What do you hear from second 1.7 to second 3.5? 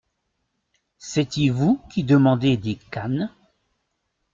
qui demandez des canes?